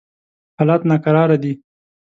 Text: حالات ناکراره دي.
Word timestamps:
حالات 0.57 0.81
ناکراره 0.89 1.37
دي. 1.43 1.53